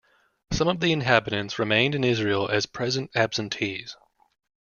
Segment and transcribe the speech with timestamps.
[0.51, 3.95] Some of the inhabitants remained in Israel as present absentees.